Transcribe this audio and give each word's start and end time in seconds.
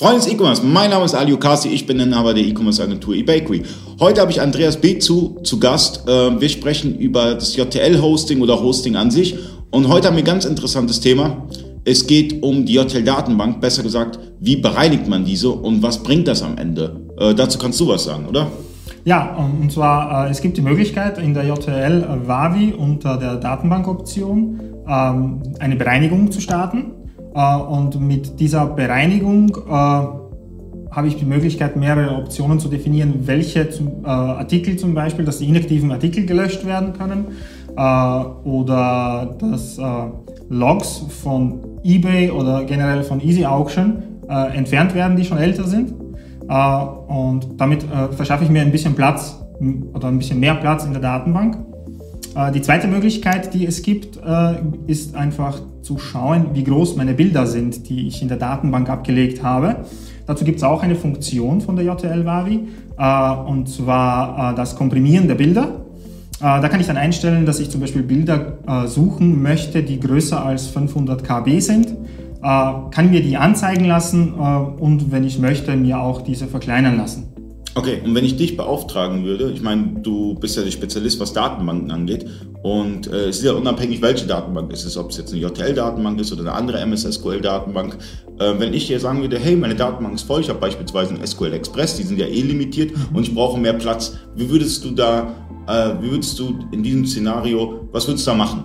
Freunde 0.00 0.20
des 0.20 0.32
E-Commerce, 0.32 0.64
mein 0.64 0.88
Name 0.88 1.04
ist 1.04 1.14
Ali 1.14 1.30
Okasi, 1.34 1.68
ich 1.68 1.86
bin 1.86 2.00
Inhaber 2.00 2.32
der 2.32 2.42
E-Commerce-Agentur 2.42 3.14
eBakery. 3.16 3.64
Heute 4.00 4.22
habe 4.22 4.30
ich 4.30 4.40
Andreas 4.40 4.78
B. 4.78 4.98
zu, 4.98 5.36
zu 5.44 5.60
Gast. 5.60 6.04
Ähm, 6.08 6.40
wir 6.40 6.48
sprechen 6.48 6.96
über 6.96 7.34
das 7.34 7.54
JTL-Hosting 7.54 8.40
oder 8.40 8.62
Hosting 8.62 8.96
an 8.96 9.10
sich. 9.10 9.36
Und 9.70 9.88
heute 9.88 10.06
haben 10.06 10.16
wir 10.16 10.22
ein 10.22 10.26
ganz 10.26 10.46
interessantes 10.46 11.00
Thema. 11.00 11.46
Es 11.84 12.06
geht 12.06 12.42
um 12.42 12.64
die 12.64 12.76
JTL-Datenbank, 12.76 13.60
besser 13.60 13.82
gesagt, 13.82 14.18
wie 14.40 14.56
bereinigt 14.56 15.06
man 15.06 15.26
diese 15.26 15.50
und 15.50 15.82
was 15.82 16.02
bringt 16.02 16.28
das 16.28 16.42
am 16.42 16.56
Ende? 16.56 16.98
Äh, 17.18 17.34
dazu 17.34 17.58
kannst 17.58 17.78
du 17.78 17.88
was 17.88 18.04
sagen, 18.04 18.24
oder? 18.26 18.50
Ja, 19.04 19.36
und 19.36 19.70
zwar, 19.70 20.28
äh, 20.28 20.30
es 20.30 20.40
gibt 20.40 20.56
die 20.56 20.62
Möglichkeit 20.62 21.18
in 21.18 21.34
der 21.34 21.44
JTL 21.44 22.04
äh, 22.04 22.26
Wavi 22.26 22.72
unter 22.72 23.18
der 23.18 23.36
Datenbankoption 23.36 24.60
ähm, 24.88 25.42
eine 25.58 25.76
Bereinigung 25.76 26.32
zu 26.32 26.40
starten. 26.40 26.92
Äh, 27.34 27.56
und 27.56 28.00
mit 28.00 28.40
dieser 28.40 28.66
Bereinigung 28.66 29.56
äh, 29.68 29.70
habe 30.90 31.06
ich 31.06 31.16
die 31.16 31.24
Möglichkeit, 31.24 31.76
mehrere 31.76 32.16
Optionen 32.16 32.58
zu 32.58 32.68
definieren, 32.68 33.26
welche 33.26 33.70
zum, 33.70 34.04
äh, 34.04 34.08
Artikel 34.08 34.76
zum 34.76 34.94
Beispiel, 34.94 35.24
dass 35.24 35.38
die 35.38 35.48
inaktiven 35.48 35.92
Artikel 35.92 36.26
gelöscht 36.26 36.66
werden 36.66 36.92
können 36.92 37.26
äh, 37.76 38.48
oder 38.48 39.36
dass 39.38 39.78
äh, 39.78 39.82
Logs 40.48 41.04
von 41.22 41.60
eBay 41.84 42.30
oder 42.30 42.64
generell 42.64 43.04
von 43.04 43.20
Easy 43.20 43.44
Auction 43.46 44.02
äh, 44.28 44.56
entfernt 44.56 44.94
werden, 44.94 45.16
die 45.16 45.24
schon 45.24 45.38
älter 45.38 45.64
sind. 45.64 45.94
und 46.50 47.60
damit 47.60 47.84
verschaffe 48.16 48.42
ich 48.42 48.50
mir 48.50 48.62
ein 48.62 48.72
bisschen 48.72 48.94
Platz 48.94 49.38
oder 49.94 50.08
ein 50.08 50.18
bisschen 50.18 50.40
mehr 50.40 50.56
Platz 50.56 50.84
in 50.84 50.92
der 50.92 51.00
Datenbank. 51.00 51.56
Äh, 52.34 52.52
die 52.52 52.62
zweite 52.62 52.86
Möglichkeit, 52.88 53.54
die 53.54 53.66
es 53.66 53.82
gibt, 53.82 54.16
äh, 54.16 54.54
ist 54.86 55.14
einfach 55.14 55.60
zu 55.82 55.98
schauen, 55.98 56.50
wie 56.54 56.64
groß 56.64 56.96
meine 56.96 57.14
Bilder 57.14 57.46
sind, 57.46 57.88
die 57.88 58.06
ich 58.06 58.22
in 58.22 58.28
der 58.28 58.36
Datenbank 58.36 58.88
abgelegt 58.88 59.42
habe. 59.42 59.84
Dazu 60.26 60.44
gibt 60.44 60.58
es 60.58 60.62
auch 60.62 60.82
eine 60.82 60.94
Funktion 60.94 61.60
von 61.60 61.76
der 61.76 61.84
JTL-Wavi, 61.86 62.68
äh, 62.98 63.32
und 63.50 63.68
zwar 63.68 64.54
das 64.54 64.76
Komprimieren 64.76 65.26
der 65.26 65.34
Bilder. 65.34 65.84
Da 66.38 66.66
kann 66.68 66.80
ich 66.80 66.86
dann 66.86 66.96
einstellen, 66.96 67.44
dass 67.44 67.60
ich 67.60 67.68
zum 67.68 67.82
Beispiel 67.82 68.02
Bilder 68.02 68.86
suchen 68.86 69.42
möchte, 69.42 69.82
die 69.82 70.00
größer 70.00 70.42
als 70.42 70.68
500 70.68 71.22
KB 71.22 71.60
sind. 71.60 71.88
Kann 72.40 73.10
mir 73.10 73.22
die 73.22 73.36
anzeigen 73.36 73.84
lassen 73.84 74.32
und 74.32 75.12
wenn 75.12 75.24
ich 75.24 75.38
möchte, 75.38 75.76
mir 75.76 76.00
auch 76.00 76.22
diese 76.22 76.46
verkleinern 76.46 76.96
lassen. 76.96 77.29
Okay, 77.74 78.00
und 78.04 78.14
wenn 78.14 78.24
ich 78.24 78.36
dich 78.36 78.56
beauftragen 78.56 79.24
würde, 79.24 79.52
ich 79.52 79.62
meine, 79.62 80.00
du 80.02 80.34
bist 80.34 80.56
ja 80.56 80.64
der 80.64 80.72
Spezialist, 80.72 81.20
was 81.20 81.32
Datenbanken 81.32 81.90
angeht, 81.90 82.26
und 82.62 83.06
äh, 83.06 83.28
es 83.28 83.38
ist 83.38 83.44
ja 83.44 83.52
unabhängig, 83.52 84.02
welche 84.02 84.26
Datenbank 84.26 84.72
es 84.72 84.84
ist, 84.84 84.96
ob 84.96 85.10
es 85.10 85.18
jetzt 85.18 85.32
eine 85.32 85.40
JTL-Datenbank 85.40 86.20
ist 86.20 86.32
oder 86.32 86.42
eine 86.42 86.52
andere 86.52 86.80
MS-SQL-Datenbank. 86.80 87.96
Äh, 88.38 88.54
wenn 88.58 88.74
ich 88.74 88.88
dir 88.88 88.98
sagen 88.98 89.22
würde, 89.22 89.38
hey, 89.38 89.56
meine 89.56 89.76
Datenbank 89.76 90.16
ist 90.16 90.24
voll, 90.24 90.40
ich 90.40 90.48
habe 90.48 90.58
beispielsweise 90.58 91.14
einen 91.14 91.26
SQL 91.26 91.52
Express, 91.52 91.96
die 91.96 92.02
sind 92.02 92.18
ja 92.18 92.26
eh 92.26 92.42
limitiert 92.42 92.90
mhm. 92.90 93.16
und 93.16 93.22
ich 93.22 93.34
brauche 93.34 93.58
mehr 93.58 93.74
Platz, 93.74 94.18
wie 94.34 94.50
würdest 94.50 94.84
du 94.84 94.90
da, 94.90 95.32
äh, 95.68 96.02
wie 96.02 96.10
würdest 96.10 96.38
du 96.38 96.58
in 96.72 96.82
diesem 96.82 97.06
Szenario, 97.06 97.88
was 97.92 98.06
würdest 98.08 98.26
du 98.26 98.32
da 98.32 98.36
machen? 98.36 98.64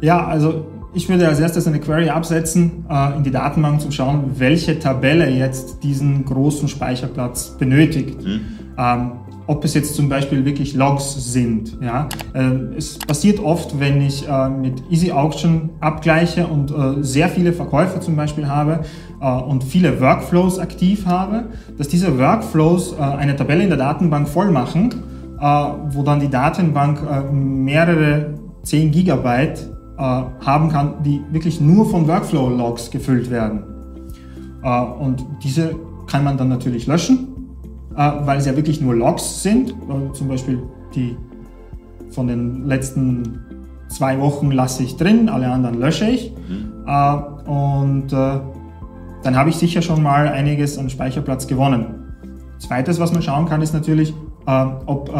Ja, 0.00 0.26
also 0.26 0.64
ich 0.94 1.08
würde 1.08 1.28
als 1.28 1.40
erstes 1.40 1.66
eine 1.66 1.80
Query 1.80 2.08
absetzen, 2.08 2.84
äh, 2.88 3.16
in 3.16 3.24
die 3.24 3.30
Datenbank 3.30 3.74
um 3.74 3.80
zu 3.80 3.90
schauen, 3.90 4.32
welche 4.36 4.78
Tabelle 4.78 5.28
jetzt 5.28 5.82
diesen 5.82 6.24
großen 6.24 6.68
Speicherplatz 6.68 7.56
benötigt. 7.58 8.22
Mhm. 8.22 8.40
Ähm, 8.78 9.12
ob 9.48 9.64
es 9.64 9.72
jetzt 9.72 9.94
zum 9.94 10.10
Beispiel 10.10 10.44
wirklich 10.44 10.74
Logs 10.74 11.32
sind. 11.32 11.78
Ja? 11.80 12.08
Äh, 12.34 12.76
es 12.76 12.98
passiert 12.98 13.40
oft, 13.40 13.80
wenn 13.80 14.02
ich 14.02 14.28
äh, 14.28 14.48
mit 14.50 14.82
Easy 14.90 15.10
Auction 15.10 15.70
abgleiche 15.80 16.46
und 16.46 16.70
äh, 16.70 17.02
sehr 17.02 17.30
viele 17.30 17.54
Verkäufe 17.54 17.98
zum 18.00 18.14
Beispiel 18.14 18.46
habe 18.46 18.80
äh, 19.20 19.26
und 19.26 19.64
viele 19.64 20.00
Workflows 20.00 20.58
aktiv 20.58 21.06
habe, 21.06 21.46
dass 21.78 21.88
diese 21.88 22.18
Workflows 22.18 22.92
äh, 22.92 23.00
eine 23.00 23.36
Tabelle 23.36 23.62
in 23.62 23.70
der 23.70 23.78
Datenbank 23.78 24.28
voll 24.28 24.50
machen, 24.50 24.90
äh, 25.40 25.44
wo 25.44 26.02
dann 26.02 26.20
die 26.20 26.28
Datenbank 26.28 27.00
mehrere 27.32 28.34
10 28.64 28.90
Gigabyte 28.90 29.60
äh, 29.60 29.77
haben 29.98 30.68
kann, 30.68 31.02
die 31.02 31.20
wirklich 31.30 31.60
nur 31.60 31.88
von 31.90 32.06
Workflow-Logs 32.06 32.90
gefüllt 32.90 33.30
werden. 33.30 33.64
Äh, 34.62 34.82
und 34.82 35.24
diese 35.42 35.74
kann 36.06 36.24
man 36.24 36.36
dann 36.36 36.48
natürlich 36.48 36.86
löschen, 36.86 37.28
äh, 37.96 38.12
weil 38.24 38.38
es 38.38 38.46
ja 38.46 38.56
wirklich 38.56 38.80
nur 38.80 38.94
Logs 38.94 39.42
sind. 39.42 39.74
zum 40.12 40.28
Beispiel 40.28 40.62
die 40.94 41.16
von 42.10 42.26
den 42.26 42.66
letzten 42.66 43.40
zwei 43.88 44.18
Wochen 44.20 44.50
lasse 44.50 44.82
ich 44.82 44.96
drin, 44.96 45.28
alle 45.28 45.50
anderen 45.50 45.78
lösche 45.78 46.06
ich. 46.06 46.32
Mhm. 46.48 47.50
und 47.50 48.12
dann 48.12 49.36
habe 49.36 49.50
ich 49.50 49.56
sicher 49.56 49.82
schon 49.82 50.02
mal 50.02 50.28
einiges 50.28 50.78
an 50.78 50.88
Speicherplatz 50.88 51.46
gewonnen. 51.46 52.14
Zweites, 52.58 52.98
was 52.98 53.12
man 53.12 53.20
schauen 53.20 53.44
kann, 53.44 53.60
ist 53.60 53.74
natürlich, 53.74 54.14
ob 54.46 55.12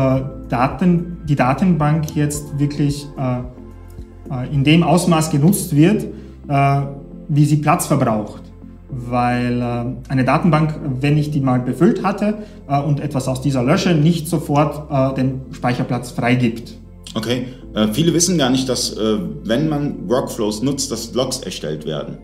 Daten, 0.49 1.19
die 1.29 1.37
Datenbank 1.37 2.17
jetzt 2.17 2.59
wirklich 2.59 3.07
äh, 3.19 3.43
in 4.53 4.65
dem 4.65 4.83
Ausmaß 4.83 5.31
genutzt 5.31 5.75
wird, 5.75 6.07
äh, 6.49 6.81
wie 7.29 7.45
sie 7.45 7.57
Platz 7.57 7.87
verbraucht. 7.87 8.43
Weil 8.91 9.61
äh, 9.61 10.11
eine 10.11 10.25
Datenbank, 10.25 10.81
wenn 11.01 11.19
ich 11.19 11.31
die 11.31 11.41
mal 11.41 11.61
befüllt 11.61 12.03
hatte 12.03 12.39
und 12.87 13.01
etwas 13.01 13.29
aus 13.29 13.43
dieser 13.43 13.63
lösche, 13.63 13.95
nicht 13.95 14.29
sofort 14.29 15.17
den 15.17 15.43
Speicherplatz 15.53 16.11
freigibt. 16.11 16.75
Okay, 17.15 17.47
viele 17.93 18.13
wissen 18.13 18.37
gar 18.37 18.51
nicht, 18.51 18.69
dass 18.69 18.95
wenn 19.45 19.69
man 19.69 20.09
Workflows 20.09 20.63
nutzt, 20.63 20.93
dass 20.93 21.15
Logs 21.15 21.39
erstellt 21.41 21.87
werden. 21.87 22.19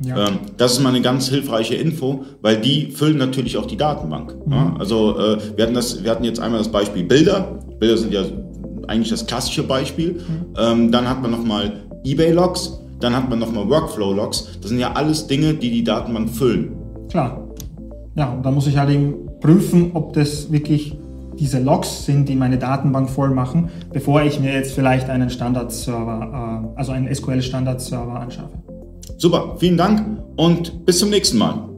Ja. 0.00 0.28
Ähm, 0.28 0.38
das 0.56 0.72
ist 0.72 0.80
mal 0.80 0.90
eine 0.90 1.00
ganz 1.00 1.28
hilfreiche 1.28 1.74
Info, 1.76 2.24
weil 2.42 2.60
die 2.60 2.90
füllen 2.90 3.18
natürlich 3.18 3.56
auch 3.56 3.66
die 3.66 3.76
Datenbank. 3.76 4.34
Mhm. 4.46 4.76
Also 4.78 5.16
wir, 5.56 5.64
hatten 5.64 5.74
das, 5.74 6.02
wir 6.02 6.10
hatten 6.10 6.24
jetzt 6.24 6.40
einmal 6.40 6.58
das 6.58 6.68
Beispiel 6.70 7.04
Bilder. 7.04 7.60
Bilder 7.78 7.96
sind 7.96 8.12
ja 8.12 8.22
eigentlich 8.88 9.10
das 9.10 9.26
klassische 9.26 9.62
Beispiel. 9.62 10.12
Mhm. 10.12 10.46
Ähm, 10.58 10.92
dann 10.92 11.08
hat 11.08 11.22
man 11.22 11.30
nochmal 11.30 11.84
eBay-Logs, 12.04 12.80
dann 13.00 13.14
hat 13.14 13.28
man 13.28 13.38
nochmal 13.38 13.68
Workflow-Logs. 13.68 14.58
Das 14.60 14.70
sind 14.70 14.78
ja 14.78 14.92
alles 14.92 15.26
Dinge, 15.26 15.54
die 15.54 15.70
die 15.70 15.84
Datenbank 15.84 16.30
füllen. 16.30 16.72
Klar. 17.10 17.48
Ja, 18.14 18.32
und 18.32 18.44
da 18.44 18.50
muss 18.50 18.66
ich 18.66 18.76
halt 18.76 18.90
eben 18.90 19.14
prüfen, 19.40 19.92
ob 19.94 20.12
das 20.14 20.50
wirklich 20.50 20.98
diese 21.38 21.60
Logs 21.60 22.04
sind, 22.04 22.28
die 22.28 22.34
meine 22.34 22.58
Datenbank 22.58 23.08
voll 23.08 23.30
machen, 23.30 23.70
bevor 23.92 24.22
ich 24.22 24.40
mir 24.40 24.52
jetzt 24.52 24.72
vielleicht 24.72 25.08
einen 25.08 25.30
Standardserver, 25.30 26.72
äh, 26.74 26.78
also 26.78 26.92
einen 26.92 27.14
SQL-Standardserver 27.14 28.18
anschaffe. 28.18 28.58
Super, 29.18 29.56
vielen 29.58 29.76
Dank 29.76 30.22
und 30.36 30.84
bis 30.84 30.98
zum 30.98 31.10
nächsten 31.10 31.38
Mal. 31.38 31.68